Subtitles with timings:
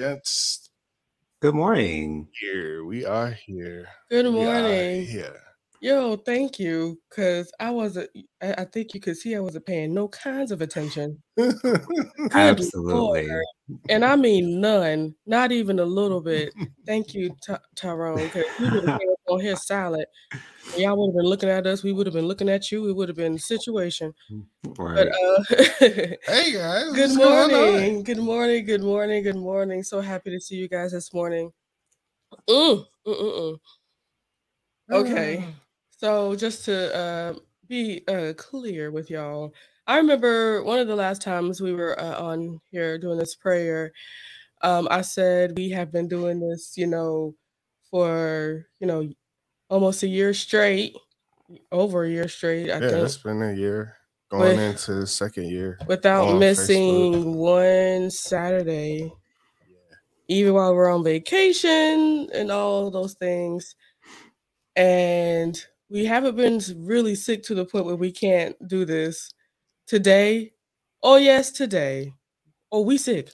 [0.00, 0.70] morning, gents.
[1.40, 2.28] Good morning.
[2.40, 3.86] Here we are here.
[4.10, 5.06] Good We are morning.
[5.06, 5.40] here.
[5.80, 7.00] Yo, thank you.
[7.14, 8.10] Cause I wasn't
[8.42, 11.22] I, I think you could see I wasn't paying no kinds of attention.
[12.32, 13.28] Absolutely.
[13.28, 13.44] Lord.
[13.88, 16.52] And I mean none, not even a little bit.
[16.86, 20.06] Thank you, Ty- Tyrone, because we would have been on here silent.
[20.76, 21.82] Y'all would have been looking at us.
[21.82, 22.88] We would have been looking at you.
[22.88, 24.12] It would have been situation.
[24.62, 25.08] But Right.
[25.08, 25.44] uh
[25.78, 27.48] hey guys, good what's going on?
[27.48, 28.02] morning.
[28.02, 28.64] Good morning.
[28.66, 29.22] Good morning.
[29.22, 29.82] Good morning.
[29.82, 31.52] So happy to see you guys this morning.
[32.48, 33.58] Mm, mm, mm, mm.
[34.92, 35.44] Okay.
[36.00, 37.34] So just to uh,
[37.68, 39.52] be uh, clear with y'all,
[39.86, 43.92] I remember one of the last times we were uh, on here doing this prayer.
[44.62, 47.34] Um, I said we have been doing this, you know,
[47.90, 49.10] for you know
[49.68, 50.96] almost a year straight,
[51.70, 52.70] over a year straight.
[52.70, 53.94] I Yeah, think it's been a year
[54.30, 55.78] going With- into the second year.
[55.86, 59.12] without missing one Saturday,
[60.28, 63.74] even while we're on vacation and all those things.
[64.76, 69.32] And we haven't been really sick to the point where we can't do this
[69.88, 70.52] today.
[71.02, 72.12] Oh, yes, today.
[72.72, 73.30] Oh, we sick.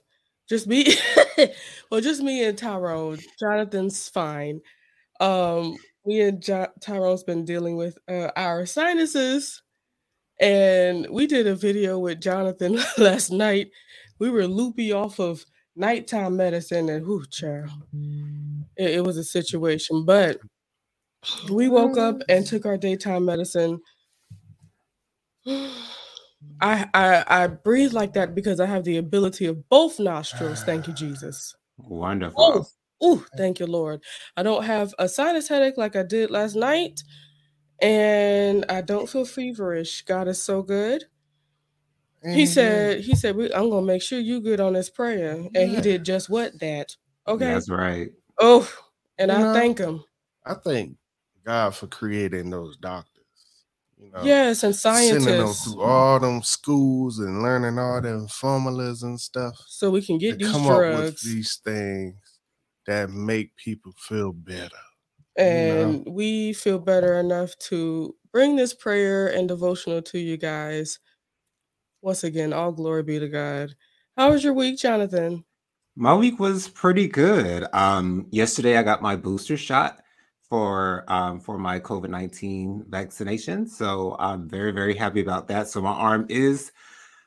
[0.48, 0.86] Just me.
[1.90, 3.18] well, just me and Tyrone.
[3.40, 4.60] Jonathan's fine.
[5.20, 5.76] Um,
[6.06, 9.54] me and jo- Tyrone's been dealing with uh, our sinuses
[10.40, 13.70] and we did a video with Jonathan last night.
[14.20, 15.44] We were loopy off of
[15.76, 17.70] nighttime medicine, and whoo, child,
[18.76, 20.04] it, it was a situation.
[20.04, 20.38] But
[21.50, 22.48] we woke up and mm.
[22.48, 23.80] took our daytime medicine.
[26.60, 30.62] I I I breathe like that because I have the ability of both nostrils.
[30.62, 31.54] Thank you, Jesus.
[31.78, 32.68] Wonderful.
[33.02, 34.02] Oh, ooh, thank you, Lord.
[34.36, 37.02] I don't have a sinus headache like I did last night,
[37.80, 40.02] and I don't feel feverish.
[40.02, 41.04] God is so good.
[42.22, 42.46] He Amen.
[42.46, 45.46] said, he said, I'm gonna make sure you good on this prayer.
[45.54, 46.96] And he did just what that.
[47.28, 47.44] Okay.
[47.44, 48.10] That's right.
[48.40, 48.68] Oh,
[49.18, 50.02] and You I know, thank him.
[50.44, 50.96] I thank
[51.46, 53.12] God for creating those doctors.
[53.96, 58.26] You know, Yes, and scientists sending them through all them schools and learning all them
[58.28, 59.54] formulas and stuff.
[59.68, 61.22] So we can to get these come up with drugs.
[61.22, 62.16] these things
[62.86, 64.68] that make people feel better.
[65.38, 70.98] and we feel better enough to bring this prayer and devotional to you guys.
[72.02, 73.74] Once again, all glory be to God.
[74.16, 75.44] How was your week, Jonathan?
[75.96, 77.66] My week was pretty good.
[77.72, 80.00] Um, yesterday I got my booster shot
[80.48, 83.66] for um for my COVID-19 vaccination.
[83.66, 85.68] So I'm very, very happy about that.
[85.68, 86.72] So my arm is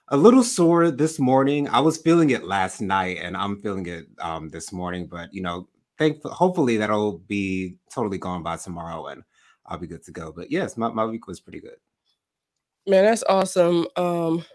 [0.10, 1.68] a little sore this morning.
[1.70, 5.42] I was feeling it last night and I'm feeling it um this morning, but you
[5.42, 9.24] know, thankful hopefully that'll be totally gone by tomorrow and
[9.66, 10.32] I'll be good to go.
[10.32, 11.78] But yes, my, my week was pretty good.
[12.88, 13.88] Man, that's awesome.
[13.96, 14.46] Um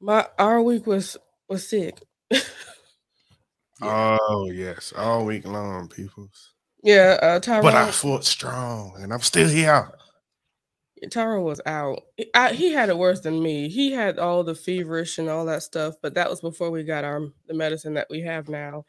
[0.00, 1.16] my our week was
[1.48, 2.00] was sick.
[3.80, 6.53] Oh yes, all week long, peoples.
[6.84, 9.90] Yeah, uh Tyrone But I fought strong, and I'm still here.
[11.10, 12.02] Tyrone was out.
[12.16, 13.68] He- I, he had it worse than me.
[13.70, 17.04] He had all the feverish and all that stuff, but that was before we got
[17.04, 18.84] our the medicine that we have now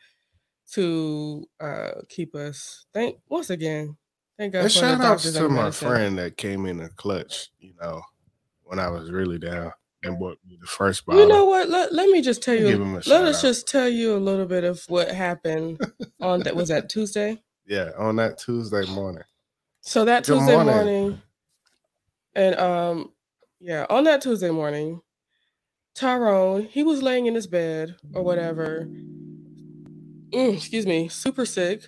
[0.74, 2.86] to uh keep us.
[2.94, 3.98] Thank once again.
[4.40, 5.88] Thank God And for shout doctors to my medicine.
[5.90, 7.50] friend that came in a clutch.
[7.60, 8.02] You know,
[8.64, 9.74] when I was really down
[10.04, 11.22] and bought me the first bottle.
[11.22, 11.70] You know what?
[11.70, 12.78] Let, let me just tell you.
[13.08, 13.42] Let us out.
[13.44, 15.80] just tell you a little bit of what happened
[16.22, 17.42] on that was that Tuesday.
[17.66, 19.24] Yeah, on that Tuesday morning.
[19.82, 20.74] So that Good Tuesday morning.
[20.74, 21.22] morning,
[22.36, 23.14] and um,
[23.60, 25.02] yeah, on that Tuesday morning,
[25.96, 28.88] Tyrone he was laying in his bed or whatever.
[30.32, 31.88] mm, excuse me, super sick,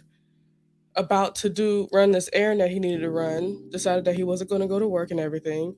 [0.95, 3.69] about to do run this errand that he needed to run.
[3.69, 5.75] Decided that he wasn't going to go to work and everything,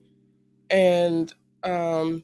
[0.70, 1.34] and
[1.64, 2.24] um,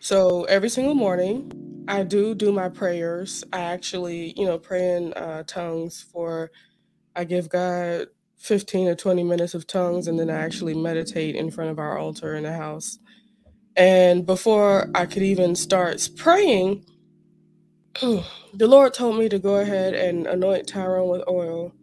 [0.00, 3.44] so every single morning I do do my prayers.
[3.52, 6.50] I actually, you know, pray in uh, tongues for.
[7.14, 8.06] I give God
[8.38, 11.98] 15 or 20 minutes of tongues and then I actually meditate in front of our
[11.98, 12.98] altar in the house.
[13.76, 16.86] And before I could even start praying,
[18.02, 18.24] the
[18.68, 21.74] Lord told me to go ahead and anoint Tyrone with oil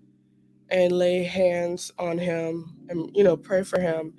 [0.70, 4.14] and lay hands on him and, you know, pray for him.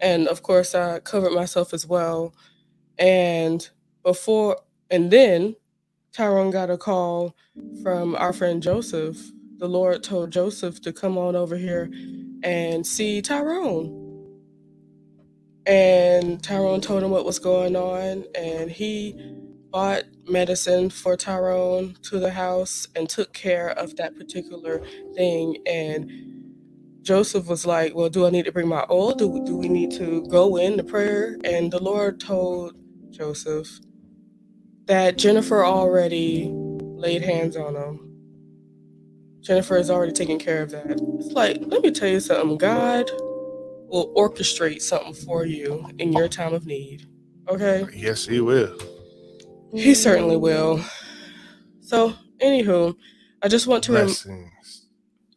[0.00, 2.34] And of course, I covered myself as well.
[2.98, 3.68] And
[4.04, 4.58] before,
[4.94, 5.56] and then
[6.12, 7.36] Tyrone got a call
[7.82, 9.18] from our friend Joseph.
[9.58, 11.90] The Lord told Joseph to come on over here
[12.44, 14.10] and see Tyrone.
[15.66, 19.16] And Tyrone told him what was going on, and he
[19.70, 24.82] bought medicine for Tyrone to the house and took care of that particular
[25.16, 25.58] thing.
[25.66, 26.24] And
[27.02, 29.14] Joseph was like, Well, do I need to bring my oil?
[29.14, 31.38] Do, do we need to go in the prayer?
[31.44, 32.76] And the Lord told
[33.10, 33.80] Joseph,
[34.86, 38.00] that Jennifer already laid hands on them.
[39.40, 40.86] Jennifer is already taking care of that.
[41.18, 42.56] It's like, let me tell you something.
[42.56, 43.10] God
[43.88, 47.06] will orchestrate something for you in your time of need.
[47.48, 47.86] Okay?
[47.94, 48.76] Yes, he will.
[49.72, 50.82] He certainly will.
[51.80, 52.96] So, anywho,
[53.42, 54.50] I just want to rem-.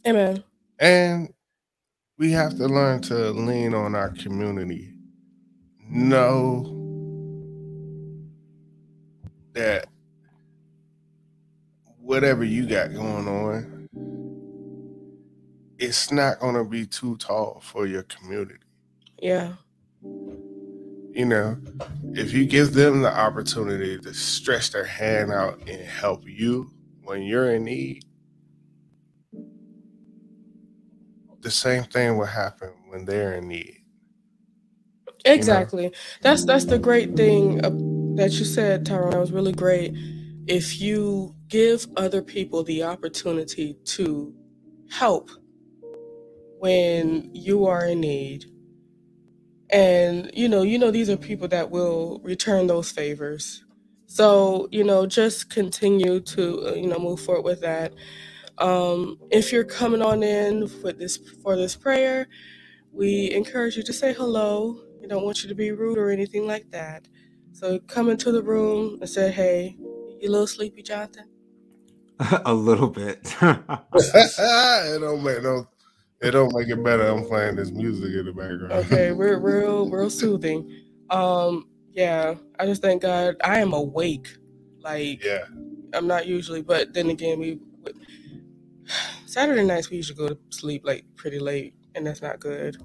[0.08, 0.44] Amen.
[0.80, 1.34] And
[2.18, 4.94] we have to learn to lean on our community.
[5.90, 6.77] Know
[9.58, 9.88] that
[12.00, 13.90] whatever you got going on,
[15.80, 18.60] it's not going to be too tall for your community.
[19.20, 19.54] Yeah.
[20.04, 21.58] You know,
[22.14, 26.72] if you give them the opportunity to stretch their hand out and help you
[27.04, 28.06] when you're in need,
[31.42, 33.84] the same thing will happen when they're in need.
[35.26, 35.92] Exactly.
[36.22, 37.66] That's that's the great thing
[38.18, 39.12] that you said, Tyrone.
[39.12, 39.94] That was really great.
[40.48, 44.36] If you give other people the opportunity to
[44.92, 45.32] help
[46.60, 48.46] when you are in need,
[49.72, 53.66] and you know, you know, these are people that will return those favors.
[54.08, 57.94] So you know, just continue to uh, you know move forward with that.
[58.60, 62.28] Um, if you're coming on in with this for this prayer,
[62.94, 64.82] we encourage you to say hello.
[65.02, 67.08] We don't want you to be rude or anything like that.
[67.58, 69.78] So come into the room and said, "Hey,
[70.22, 71.30] you a little sleepy, Jonathan?"
[72.46, 73.36] a little bit.
[73.42, 75.68] it don't make no
[76.22, 77.08] it don't make it better.
[77.08, 78.86] I'm playing this music in the background.
[78.86, 80.70] Okay, we're real, real soothing.
[81.10, 84.30] Um, yeah, I just thank God I am awake.
[84.82, 85.46] Like, yeah.
[85.94, 87.60] I'm not usually, but then again, we
[89.26, 92.78] Saturday nights we usually go to sleep like pretty late, and that's not good.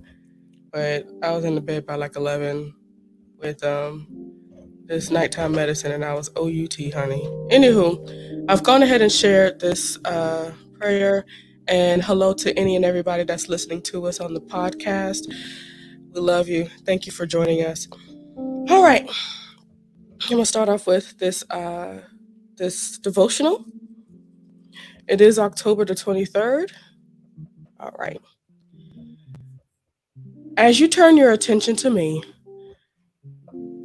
[0.73, 2.75] But I was in the bed by like 11
[3.39, 4.22] with um
[4.87, 7.23] this nighttime medicine, and I was OUT, honey.
[7.51, 11.25] Anywho, I've gone ahead and shared this uh, prayer.
[11.69, 15.33] And hello to any and everybody that's listening to us on the podcast.
[16.13, 16.69] We love you.
[16.85, 17.87] Thank you for joining us.
[18.69, 19.09] All right.
[20.23, 22.01] I'm gonna start off with this uh,
[22.57, 23.65] this devotional.
[25.09, 26.73] It is October the 23rd.
[27.81, 28.21] All right.
[30.57, 32.23] As you turn your attention to me,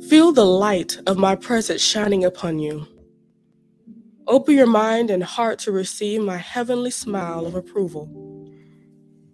[0.10, 2.88] feel the light of my presence shining upon you.
[4.28, 8.28] Open your mind and heart to receive my heavenly smile of approval.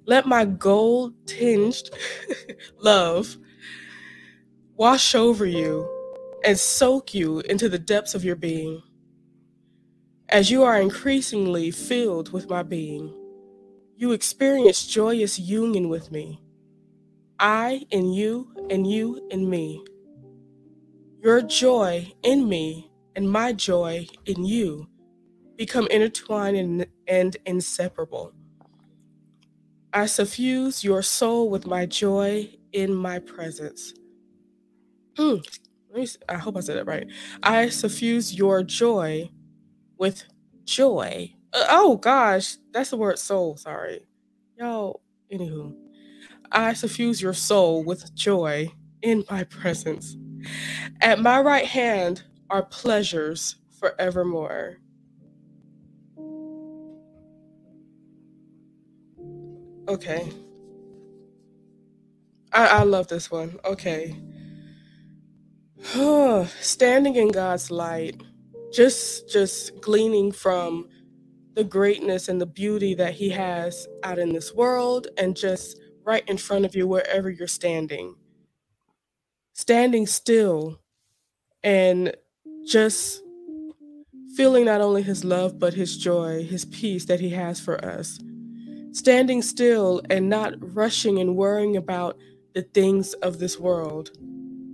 [0.06, 1.90] Let my gold tinged
[2.80, 3.38] love
[4.76, 5.88] wash over you
[6.44, 8.82] and soak you into the depths of your being.
[10.30, 13.14] As you are increasingly filled with my being,
[13.96, 16.42] you experience joyous union with me.
[17.40, 19.84] I in you, and you in me.
[21.24, 24.88] Your joy in me and my joy in you
[25.58, 28.34] become intertwined and, and inseparable.
[29.94, 33.94] I suffuse your soul with my joy in my presence.
[35.18, 35.46] Mm,
[35.94, 37.08] me, I hope I said it right.
[37.44, 39.30] I suffuse your joy
[39.98, 40.26] with
[40.66, 41.34] joy.
[41.54, 43.58] Uh, oh gosh, that's the word soul.
[43.58, 44.06] Sorry.
[44.60, 45.76] Yo, anywho.
[46.52, 48.72] I suffuse your soul with joy
[49.02, 50.18] in my presence.
[51.02, 54.78] At my right hand are pleasures forevermore.
[59.88, 60.32] Okay.
[62.54, 63.60] I, I love this one.
[63.66, 64.18] Okay.
[66.62, 68.22] Standing in God's light,
[68.74, 70.90] just just gleaning from
[71.56, 76.28] the greatness and the beauty that he has out in this world and just right
[76.30, 78.16] in front of you wherever you're standing.
[79.54, 80.80] Standing still
[81.64, 82.16] and
[82.66, 83.22] just
[84.36, 88.20] feeling not only his love, but his joy, his peace that he has for us.
[88.92, 92.18] Standing still and not rushing and worrying about
[92.54, 94.12] the things of this world,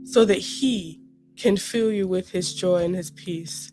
[0.05, 1.01] so that he
[1.35, 3.71] can fill you with his joy and his peace.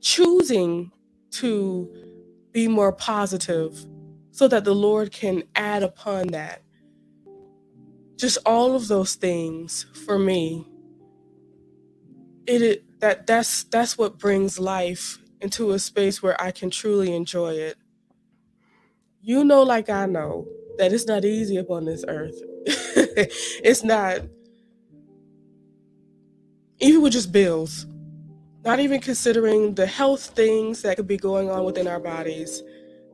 [0.00, 0.90] Choosing
[1.32, 1.88] to
[2.52, 3.86] be more positive
[4.32, 6.62] so that the Lord can add upon that.
[8.20, 10.66] Just all of those things for me.
[12.46, 17.14] It, it that that's that's what brings life into a space where I can truly
[17.14, 17.76] enjoy it.
[19.22, 20.46] You know like I know
[20.78, 22.40] that it's not easy upon this earth.
[22.66, 24.20] it's not
[26.80, 27.86] even with just bills
[28.64, 32.62] not even considering the health things that could be going on within our bodies,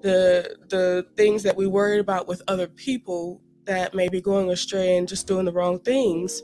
[0.03, 4.97] the the things that we worried about with other people that may be going astray
[4.99, 6.43] and just doing the wrong things.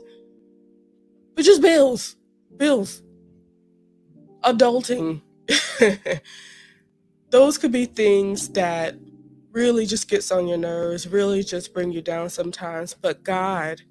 [1.35, 2.17] But just bills,
[2.57, 3.01] bills.
[4.43, 5.21] adulting.
[7.31, 8.95] Those could be things that
[9.51, 13.81] really just gets on your nerves, really just bring you down sometimes, but God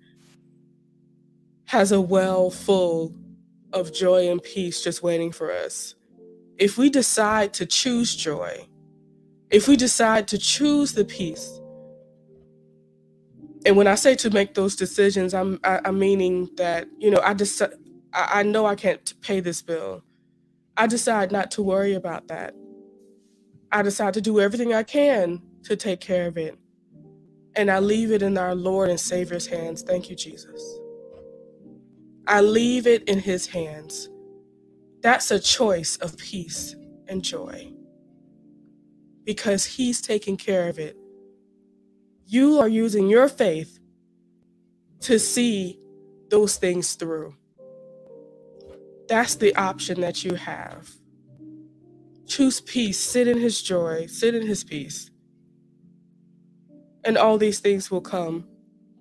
[1.66, 3.14] has a well full
[3.72, 5.96] of joy and peace just waiting for us.
[6.58, 8.68] If we decide to choose joy,
[9.50, 11.60] if we decide to choose the peace,
[13.64, 16.88] and when I say to make those decisions, I'm I, am i am meaning that
[16.98, 17.68] you know I just I,
[18.12, 20.02] I know I can't pay this bill.
[20.76, 22.54] I decide not to worry about that.
[23.70, 26.58] I decide to do everything I can to take care of it,
[27.56, 29.82] and I leave it in our Lord and Savior's hands.
[29.82, 30.62] Thank you, Jesus.
[32.26, 34.08] I leave it in His hands.
[35.02, 36.76] That's a choice of peace
[37.08, 37.72] and joy
[39.24, 40.96] because He's taking care of it
[42.32, 43.78] you are using your faith
[45.00, 45.78] to see
[46.30, 47.36] those things through.
[49.06, 50.90] That's the option that you have.
[52.26, 55.10] Choose peace, sit in his joy, sit in his peace.
[57.04, 58.46] And all these things will come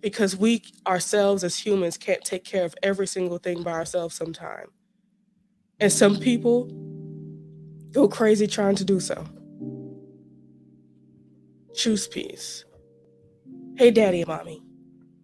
[0.01, 4.67] because we ourselves as humans can't take care of every single thing by ourselves sometime.
[5.79, 6.69] And some people
[7.93, 9.25] go crazy trying to do so.
[11.73, 12.65] Choose peace.
[13.77, 14.63] Hey, daddy and mommy.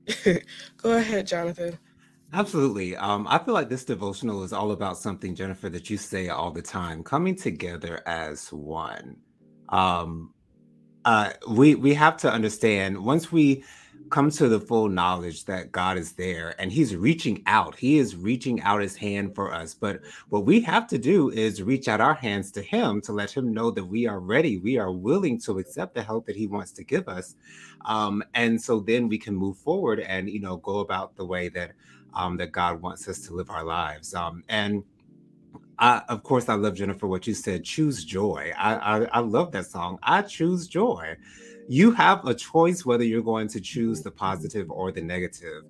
[0.77, 1.80] Go ahead, Jonathan.
[2.34, 2.96] Absolutely.
[2.98, 6.51] Um, I feel like this devotional is all about something, Jennifer, that you say all
[6.51, 9.18] the time coming together as one.
[9.70, 10.34] Um,
[11.06, 13.63] uh, we we have to understand once we
[14.10, 17.75] come to the full knowledge that God is there and He's reaching out.
[17.75, 19.74] He is reaching out His hand for us.
[19.74, 23.32] But what we have to do is reach out our hands to Him to let
[23.32, 24.58] Him know that we are ready.
[24.58, 27.36] We are willing to accept the help that He wants to give us.
[27.86, 31.50] Um, and so then we can move forward and you know go about the way
[31.50, 31.74] that
[32.13, 34.13] um, that God wants us to live our lives.
[34.13, 34.84] Um, and
[35.80, 37.08] I, of course, I love Jennifer.
[37.08, 38.51] What you said, choose joy.
[38.58, 40.00] I, I I love that song.
[40.04, 41.16] I choose joy
[41.67, 45.63] you have a choice whether you're going to choose the positive or the negative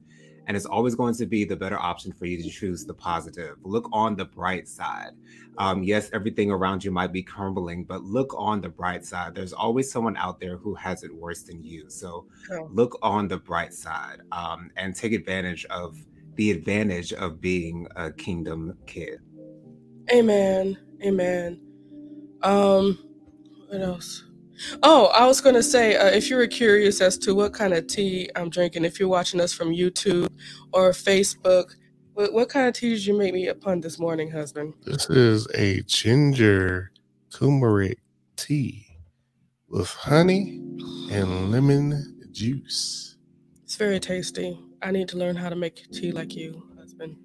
[0.47, 3.57] and it's always going to be the better option for you to choose the positive.
[3.63, 5.11] Look on the bright side.
[5.57, 9.35] Um, yes, everything around you might be crumbling, but look on the bright side.
[9.35, 11.89] There's always someone out there who has it worse than you.
[11.89, 12.27] So
[12.69, 15.97] look on the bright side um, and take advantage of
[16.35, 19.19] the advantage of being a kingdom kid.
[20.13, 20.77] Amen.
[21.03, 21.59] Amen.
[22.41, 22.97] Um,
[23.67, 24.26] what else?
[24.83, 27.73] Oh, I was going to say, uh, if you were curious as to what kind
[27.73, 30.29] of tea I'm drinking, if you're watching us from YouTube
[30.73, 31.75] or Facebook,
[32.13, 34.73] what, what kind of tea did you make me upon this morning, husband?
[34.83, 36.91] This is a ginger
[37.31, 37.99] turmeric
[38.35, 38.85] tea
[39.69, 40.59] with honey
[41.11, 43.17] and lemon juice.
[43.63, 44.59] It's very tasty.
[44.81, 47.17] I need to learn how to make tea like you, husband.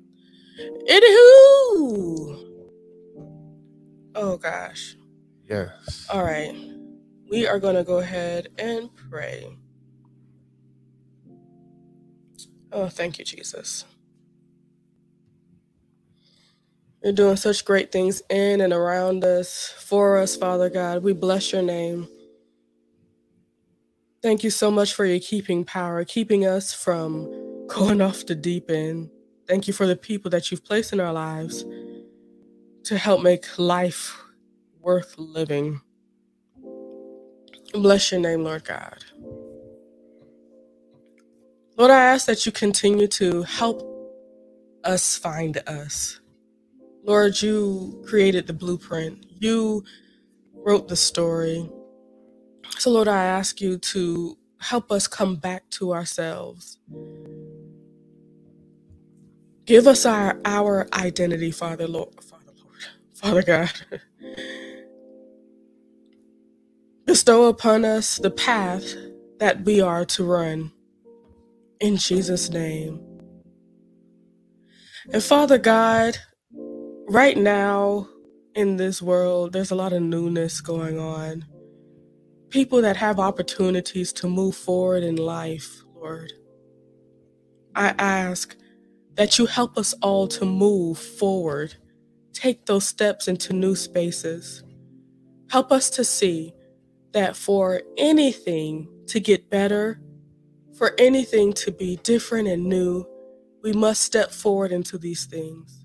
[0.88, 2.48] Anywho.
[4.14, 4.96] Oh gosh.
[5.48, 6.06] Yes.
[6.10, 6.71] All right
[7.32, 9.56] we are going to go ahead and pray.
[12.72, 13.86] Oh, thank you, Jesus.
[17.02, 21.02] You're doing such great things in and around us, for us, Father God.
[21.02, 22.06] We bless your name.
[24.22, 28.70] Thank you so much for your keeping power, keeping us from going off the deep
[28.70, 29.10] end.
[29.48, 31.64] Thank you for the people that you've placed in our lives
[32.84, 34.20] to help make life
[34.80, 35.80] worth living.
[37.72, 39.04] Bless your name, Lord God.
[41.76, 43.82] Lord, I ask that you continue to help
[44.84, 46.20] us find us.
[47.04, 49.84] Lord, you created the blueprint, you
[50.54, 51.70] wrote the story.
[52.78, 56.78] So, Lord, I ask you to help us come back to ourselves.
[59.66, 62.78] Give us our, our identity, Father, Lord, Father, Lord,
[63.14, 63.72] Father God.
[67.12, 68.94] Bestow upon us the path
[69.38, 70.72] that we are to run.
[71.78, 73.02] In Jesus' name.
[75.12, 76.16] And Father God,
[77.06, 78.08] right now
[78.54, 81.44] in this world, there's a lot of newness going on.
[82.48, 86.32] People that have opportunities to move forward in life, Lord.
[87.74, 88.56] I ask
[89.16, 91.74] that you help us all to move forward,
[92.32, 94.64] take those steps into new spaces.
[95.50, 96.54] Help us to see
[97.12, 100.00] that for anything to get better,
[100.76, 103.06] for anything to be different and new,
[103.62, 105.84] we must step forward into these things.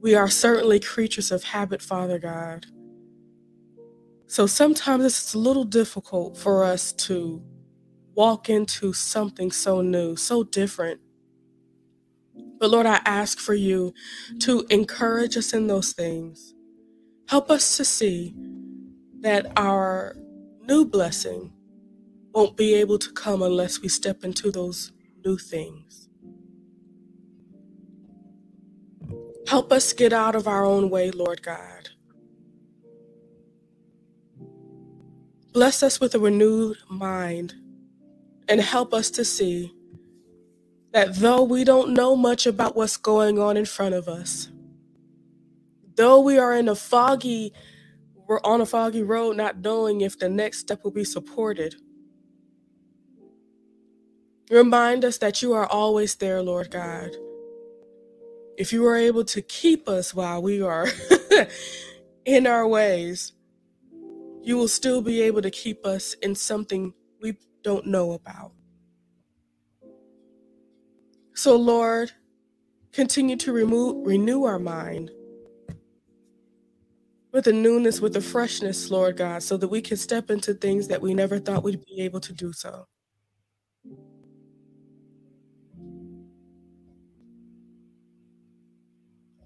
[0.00, 2.66] We are certainly creatures of habit, Father God.
[4.26, 7.42] So sometimes it's a little difficult for us to
[8.14, 11.00] walk into something so new, so different.
[12.58, 13.94] But Lord, I ask for you
[14.40, 16.54] to encourage us in those things.
[17.28, 18.34] Help us to see
[19.20, 20.16] that our
[20.62, 21.52] new blessing
[22.34, 24.92] won't be able to come unless we step into those
[25.24, 26.08] new things.
[29.48, 31.90] Help us get out of our own way, Lord God.
[35.52, 37.54] Bless us with a renewed mind
[38.48, 39.74] and help us to see
[40.92, 44.50] that though we don't know much about what's going on in front of us,
[45.96, 47.52] though we are in a foggy
[48.28, 51.74] we're on a foggy road not knowing if the next step will be supported.
[54.50, 57.10] Remind us that you are always there lord god.
[58.56, 60.88] If you are able to keep us while we are
[62.24, 63.32] in our ways
[64.42, 68.52] you will still be able to keep us in something we don't know about.
[71.34, 72.12] So, Lord,
[72.92, 75.10] continue to remove, renew our mind
[77.38, 80.88] with the newness, with the freshness, Lord God, so that we can step into things
[80.88, 82.88] that we never thought we'd be able to do so.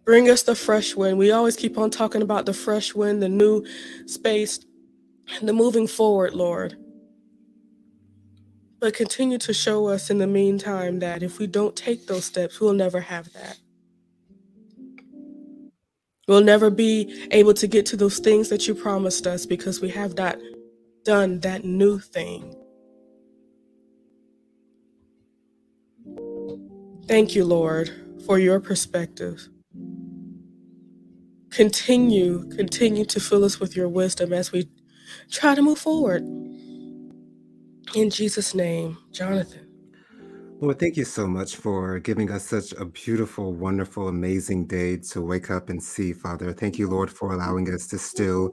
[0.07, 1.19] Bring us the fresh wind.
[1.19, 3.63] We always keep on talking about the fresh wind, the new
[4.07, 4.65] space,
[5.39, 6.79] and the moving forward, Lord.
[8.81, 12.59] But continue to show us in the meantime that if we don't take those steps,
[12.59, 13.59] we'll never have that.
[16.29, 19.91] We'll never be able to get to those things that you promised us because we
[19.91, 20.38] have not
[21.05, 22.55] done that new thing.
[27.09, 27.91] Thank you, Lord,
[28.26, 29.49] for your perspective.
[31.50, 34.69] Continue, continue to fill us with your wisdom as we
[35.30, 36.25] try to move forward.
[37.95, 39.72] In Jesus' name, Jonathan.
[40.63, 45.21] Lord, thank you so much for giving us such a beautiful, wonderful, amazing day to
[45.21, 46.53] wake up and see, Father.
[46.53, 48.53] Thank you, Lord, for allowing us to still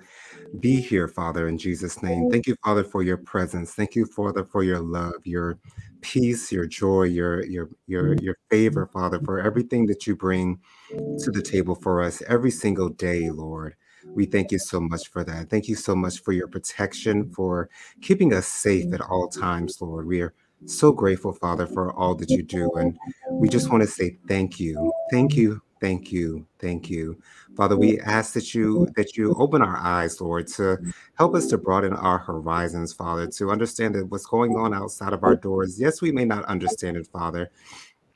[0.60, 2.32] be here, Father, in Jesus' name.
[2.32, 3.76] Thank you, Father, for your presence.
[3.76, 5.60] Thank you, Father, for your love, your
[6.02, 11.30] peace, your joy, your your your your favor, Father, for everything that you bring to
[11.30, 13.76] the table for us every single day, Lord.
[14.16, 15.52] We thank you so much for that.
[15.52, 17.70] Thank you so much for your protection, for
[18.02, 20.08] keeping us safe at all times, Lord.
[20.08, 20.34] We are
[20.66, 22.72] so grateful, Father, for all that you do.
[22.74, 22.98] And
[23.32, 24.92] we just want to say thank you.
[25.12, 25.62] Thank you.
[25.82, 26.46] Thank you.
[26.60, 27.22] Thank you.
[27.56, 30.78] Father, we ask that you that you open our eyes, Lord, to
[31.18, 35.24] help us to broaden our horizons, Father, to understand that what's going on outside of
[35.24, 35.80] our doors.
[35.80, 37.50] Yes, we may not understand it, Father,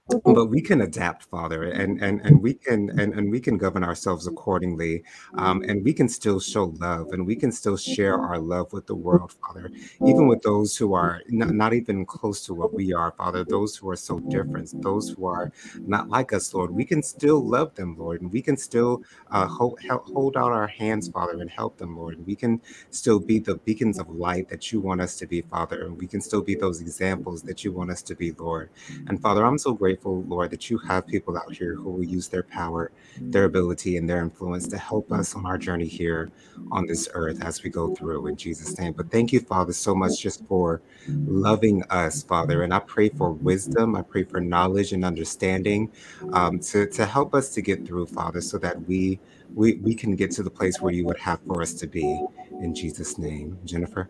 [0.10, 3.84] but we can adapt father and and and we can and, and we can govern
[3.84, 5.02] ourselves accordingly
[5.38, 8.86] um, and we can still show love and we can still share our love with
[8.88, 9.72] the world father
[10.04, 13.78] even with those who are not, not even close to what we are father those
[13.78, 15.52] who are so different those who are
[15.86, 16.72] not like us lord.
[16.72, 20.68] We can still love them lord and we can still uh, hold, hold out our
[20.68, 24.50] hands father and help them lord and we can still be the beacons of light
[24.50, 27.64] that you want us to be father and we can still be those examples that
[27.64, 28.70] you want us to be lord.
[29.08, 32.04] And father i'm so grateful grateful, Lord, that you have people out here who will
[32.04, 36.32] use their power, their ability, and their influence to help us on our journey here
[36.72, 38.94] on this earth as we go through in Jesus' name.
[38.94, 40.82] But thank you, Father, so much just for
[41.28, 42.64] loving us, Father.
[42.64, 45.92] And I pray for wisdom, I pray for knowledge and understanding
[46.32, 49.20] um, to, to help us to get through, Father, so that we
[49.54, 52.20] we, we can get to the place where you would have for us to be
[52.62, 53.60] in Jesus' name.
[53.64, 54.10] Jennifer.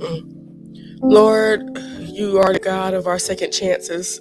[1.02, 4.20] Lord, you are the God of our second chances.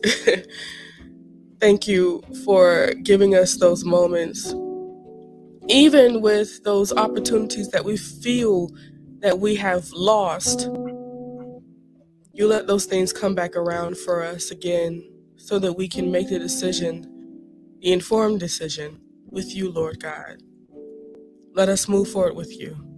[1.61, 4.55] Thank you for giving us those moments.
[5.69, 8.69] Even with those opportunities that we feel
[9.19, 10.69] that we have lost,
[12.33, 15.03] you let those things come back around for us again
[15.37, 17.21] so that we can make the decision,
[17.81, 20.43] the informed decision with you, Lord God.
[21.55, 22.90] Let us move forward with you.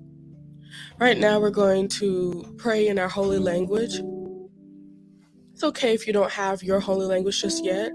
[0.99, 4.01] Right now, we're going to pray in our holy language.
[5.53, 7.91] It's okay if you don't have your holy language just yet.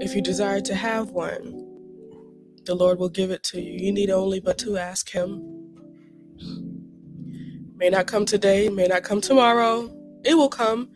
[0.00, 1.68] If you desire to have one,
[2.66, 3.72] the Lord will give it to you.
[3.86, 5.58] You need only but to ask Him.
[7.76, 9.90] May not come today, may not come tomorrow.
[10.24, 10.90] It will come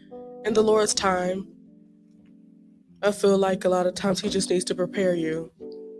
[0.44, 1.48] in the Lord's time.
[3.02, 5.52] I feel like a lot of times He just needs to prepare you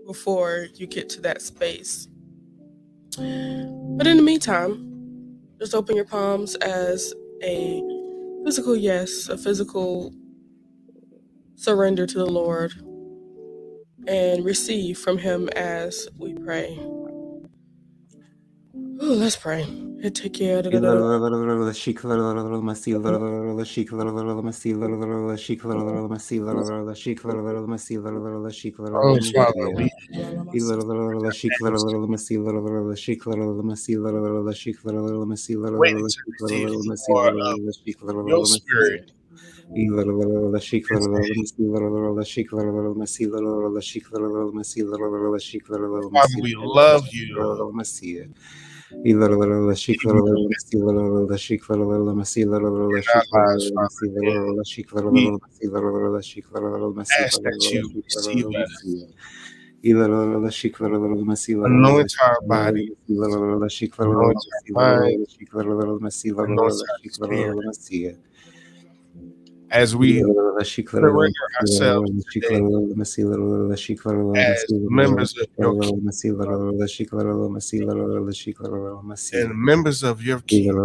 [0.06, 2.08] before you get to that space.
[3.16, 4.91] But in the meantime,
[5.62, 7.80] just open your palms as a
[8.44, 10.12] physical yes, a physical
[11.54, 12.72] surrender to the Lord,
[14.08, 16.76] and receive from Him as we pray.
[18.74, 19.91] Ooh, let's pray.
[28.94, 29.16] Oh.
[46.12, 47.36] Father, we love you.
[57.24, 58.84] Ask that you receive us.
[61.66, 62.92] Anoint our body.
[64.02, 64.42] Anoint our
[64.74, 65.18] mind.
[66.52, 66.98] Anoint our
[67.74, 68.18] spirit.
[69.72, 70.24] As we
[71.00, 72.60] surrender ourselves today
[74.34, 75.74] as members of your
[79.32, 80.78] and members of your kingdom,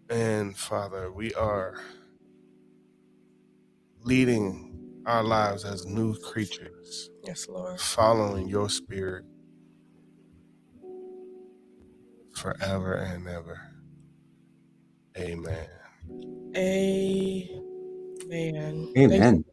[0.10, 1.76] And Father, we are
[4.04, 4.65] leading
[5.06, 7.80] our lives as new creatures, Yes, Lord.
[7.80, 9.26] following your spirit
[12.34, 13.60] forever and ever.
[15.18, 15.68] Amen.
[16.58, 17.62] Amen.
[18.34, 19.46] Thank you, Amen.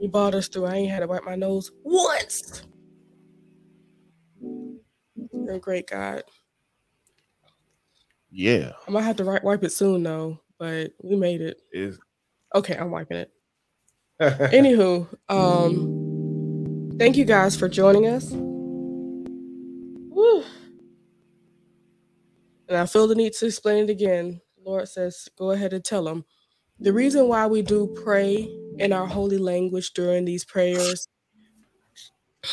[0.00, 0.66] You brought us through.
[0.66, 2.62] I ain't had to wipe my nose once.
[5.32, 6.22] You're a great God.
[8.30, 8.72] Yeah.
[8.86, 11.60] I might have to wipe it soon though, but we made it.
[11.72, 11.98] Is
[12.54, 13.30] Okay, I'm wiping it.
[14.20, 16.04] Anywho, um,
[16.98, 18.32] thank you guys for joining us.
[19.98, 20.44] Woo.
[22.68, 24.40] And I feel the need to explain it again.
[24.64, 26.24] Lord says, go ahead and tell them.
[26.80, 28.48] The reason why we do pray
[28.78, 31.08] in our holy language during these prayers,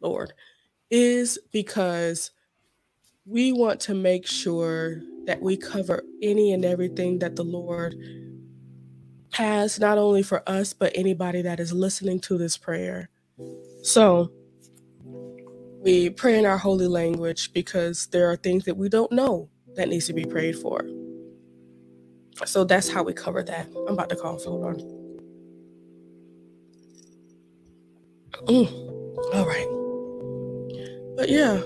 [0.00, 0.32] Lord,
[0.90, 2.30] is because
[3.26, 7.94] we want to make sure that we cover any and everything that the Lord
[9.34, 13.10] has, not only for us, but anybody that is listening to this prayer.
[13.82, 14.30] So,
[15.82, 19.88] we pray in our holy language because there are things that we don't know that
[19.88, 20.84] needs to be prayed for.
[22.46, 23.68] So that's how we cover that.
[23.88, 24.44] I'm about to cough.
[24.44, 24.98] Hold on.
[28.46, 28.88] Mm,
[29.34, 29.84] all right.
[31.16, 31.62] But yeah.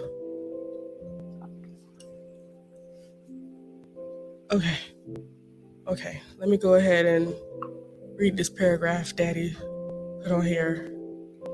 [4.52, 4.78] Okay.
[5.88, 6.22] Okay.
[6.38, 7.34] Let me go ahead and
[8.16, 9.56] read this paragraph Daddy
[10.22, 10.92] put on here.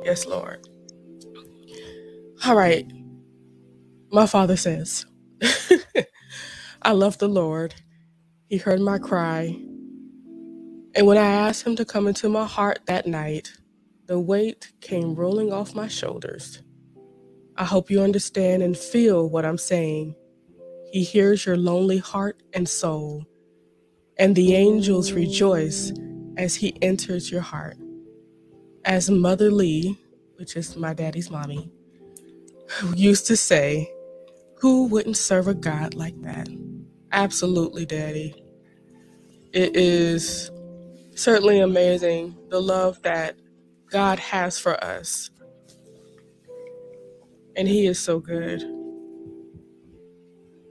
[0.04, 0.66] Yes, Lord.
[2.44, 2.90] All right.
[4.12, 5.06] My father says,
[6.82, 7.74] I love the Lord.
[8.48, 9.56] He heard my cry.
[10.94, 13.52] And when I asked him to come into my heart that night,
[14.06, 16.62] the weight came rolling off my shoulders.
[17.56, 20.16] I hope you understand and feel what I'm saying.
[20.92, 23.26] He hears your lonely heart and soul,
[24.18, 25.92] and the angels rejoice
[26.36, 27.76] as he enters your heart.
[28.84, 29.98] As Mother Lee,
[30.36, 31.70] which is my daddy's mommy,
[32.94, 33.90] used to say,
[34.60, 36.48] Who wouldn't serve a God like that?
[37.12, 38.34] Absolutely, Daddy.
[39.52, 40.50] It is
[41.14, 43.36] certainly amazing the love that
[43.90, 45.30] God has for us.
[47.56, 48.64] And He is so good.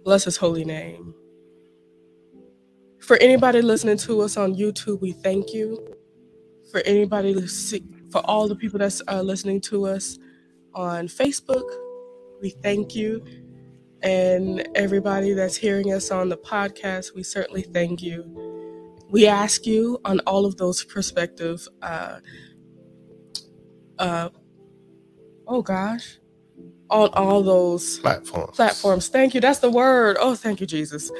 [0.03, 1.15] Bless His holy name.
[3.03, 5.95] For anybody listening to us on YouTube, we thank you.
[6.71, 7.35] For anybody,
[8.09, 10.17] for all the people that's uh, listening to us
[10.73, 11.69] on Facebook,
[12.41, 13.21] we thank you.
[14.03, 18.23] And everybody that's hearing us on the podcast, we certainly thank you.
[19.09, 22.19] We ask you on all of those perspective, uh,
[23.99, 24.29] uh,
[25.45, 26.19] oh gosh,
[26.93, 28.55] on all those Platforms.
[28.57, 29.09] platforms.
[29.09, 29.41] Thank you.
[29.41, 30.17] That's the word.
[30.21, 31.11] Oh, thank you, Jesus.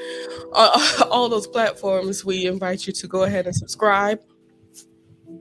[0.54, 4.20] Uh, all those platforms, we invite you to go ahead and subscribe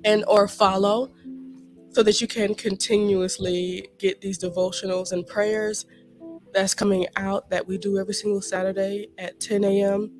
[0.05, 1.11] and or follow
[1.91, 5.85] so that you can continuously get these devotionals and prayers
[6.53, 10.11] that's coming out that we do every single Saturday at 10 a.m.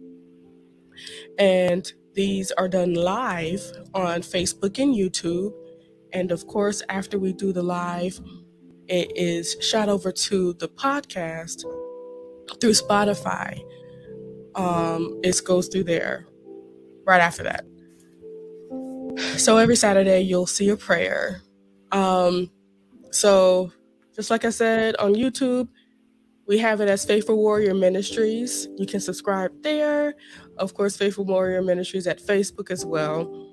[1.40, 3.62] And these are done live
[3.94, 5.54] on Facebook and YouTube.
[6.14, 8.20] And of course, after we do the live,
[8.88, 11.64] it is shot over to the podcast
[12.60, 13.62] through Spotify.
[14.56, 16.28] Um, it goes through there
[17.06, 17.66] right after that.
[19.38, 21.42] So every Saturday you'll see a prayer.
[21.92, 22.50] Um,
[23.12, 23.72] so
[24.16, 25.68] just like I said on YouTube,
[26.48, 28.68] we have it as Faithful Warrior Ministries.
[28.76, 30.16] You can subscribe there.
[30.58, 33.50] Of course, Faithful Warrior Ministries at Facebook as well.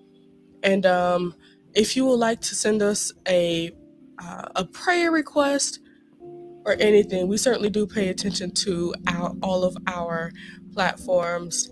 [0.63, 1.35] And um,
[1.75, 3.71] if you would like to send us a
[4.23, 5.81] uh, a prayer request
[6.65, 10.33] or anything, we certainly do pay attention to our, all of our
[10.73, 11.71] platforms.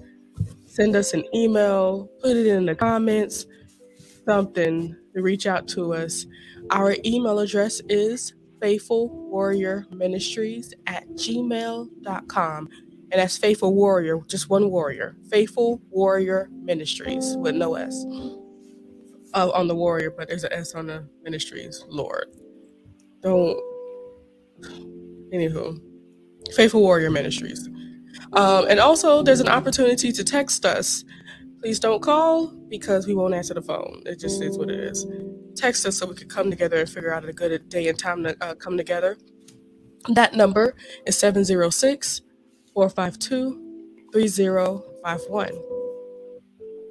[0.66, 3.46] Send us an email, put it in the comments,
[4.24, 6.26] something to reach out to us.
[6.70, 9.08] Our email address is faithful
[9.90, 12.68] ministries at gmail.com.
[13.10, 15.16] And that's faithful warrior, just one warrior.
[15.30, 18.04] Faithful warrior ministries with no S
[19.34, 22.26] uh, on the warrior, but there's an S on the ministries, Lord.
[23.22, 23.58] Don't,
[25.32, 25.80] anywho,
[26.54, 27.68] faithful warrior ministries.
[28.32, 31.04] Um, and also, there's an opportunity to text us.
[31.60, 34.02] Please don't call because we won't answer the phone.
[34.06, 35.06] It just is what it is.
[35.56, 38.22] Text us so we can come together and figure out a good day and time
[38.24, 39.16] to uh, come together.
[40.08, 40.76] That number
[41.06, 42.22] is 706
[42.74, 45.50] 452 3051.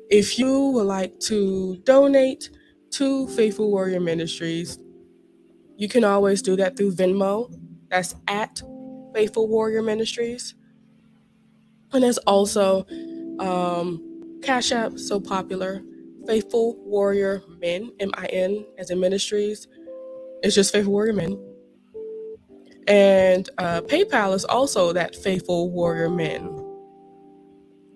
[0.09, 2.49] If you would like to donate
[2.91, 4.79] to Faithful Warrior Ministries,
[5.77, 7.53] you can always do that through Venmo.
[7.89, 8.61] That's at
[9.15, 10.55] Faithful Warrior Ministries.
[11.93, 12.85] And there's also
[13.39, 15.83] um, Cash App, so popular.
[16.27, 19.67] Faithful Warrior Min, M I N, as in ministries.
[20.43, 21.39] It's just Faithful Warrior Min.
[22.87, 26.75] And uh, PayPal is also that Faithful Warrior Min.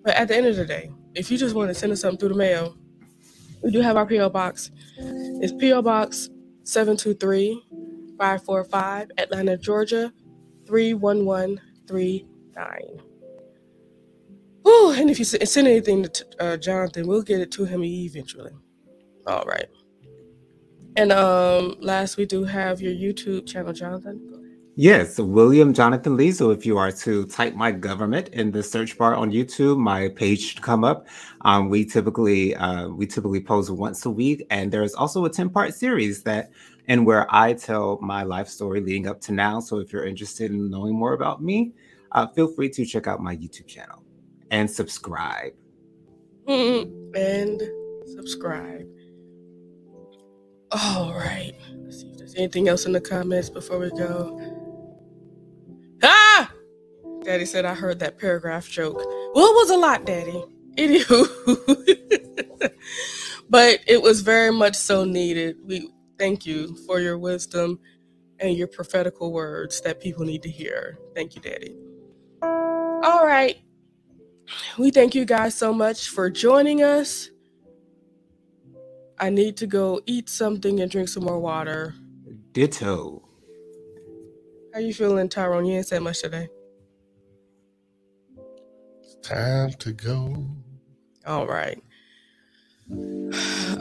[0.04, 2.18] But at the end of the day, if you just want to send us something
[2.18, 2.76] through the mail,
[3.62, 4.30] we do have our P.O.
[4.30, 4.70] Box.
[4.98, 5.82] It's P.O.
[5.82, 6.30] Box
[6.64, 7.62] 723
[8.22, 10.12] 545, Atlanta, Georgia
[10.66, 12.78] 31139.
[14.64, 18.52] Oh, and if you send anything to uh, Jonathan, we'll get it to him eventually.
[19.26, 19.66] All right.
[20.94, 24.28] And um, last, we do have your YouTube channel, Jonathan.
[24.76, 26.30] Yes, William Jonathan Lee.
[26.30, 30.08] So if you are to type my government in the search bar on YouTube, my
[30.08, 31.08] page should come up.
[31.40, 35.30] Um, we typically uh, we typically post once a week, and there is also a
[35.30, 36.52] ten part series that
[36.88, 39.60] and where I tell my life story leading up to now.
[39.60, 41.72] So if you're interested in knowing more about me,
[42.12, 44.02] uh, feel free to check out my YouTube channel
[44.50, 45.52] and subscribe.
[47.14, 47.62] and
[48.06, 48.86] subscribe.
[50.72, 51.52] All right.
[51.84, 54.40] Let's see if there's anything else in the comments before we go.
[56.02, 56.52] Ah!
[57.22, 58.96] Daddy said I heard that paragraph joke.
[58.96, 60.44] Well, it was a lot, Daddy.
[60.76, 61.28] Anywho.
[63.50, 65.56] but it was very much so needed.
[65.64, 65.90] We
[66.22, 67.80] thank you for your wisdom
[68.38, 70.96] and your prophetical words that people need to hear.
[71.16, 71.76] Thank you, Daddy.
[73.02, 73.56] All right.
[74.78, 77.30] We thank you guys so much for joining us.
[79.18, 81.96] I need to go eat something and drink some more water.
[82.52, 83.28] Ditto.
[84.72, 85.64] How are you feeling, Tyrone?
[85.64, 86.48] You ain't said much today.
[89.02, 90.46] It's time to go.
[91.26, 91.82] All right.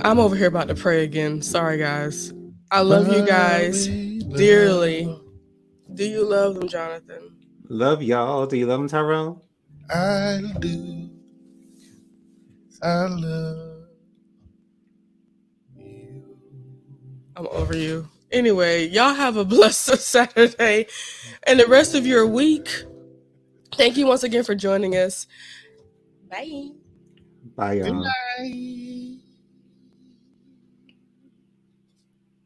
[0.04, 1.42] I'm over here about to pray again.
[1.42, 2.34] Sorry, guys.
[2.72, 5.04] I love you guys dearly.
[5.94, 7.36] Do you love them, Jonathan?
[7.70, 8.46] Love y'all.
[8.46, 9.42] Do you love them, Tyrone?
[9.90, 11.10] I do.
[12.82, 13.86] I love
[15.78, 16.38] you.
[17.36, 18.08] I'm over you.
[18.32, 20.88] Anyway, y'all have a blessed Saturday
[21.44, 22.70] and the rest of your week.
[23.76, 25.28] Thank you once again for joining us.
[26.30, 26.70] Bye.
[27.56, 27.86] Bye, y'all.
[27.86, 28.04] Good
[28.40, 28.91] night.